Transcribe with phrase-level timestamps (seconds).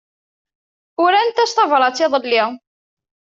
[1.05, 2.43] Urant-as tabrat iḍelli.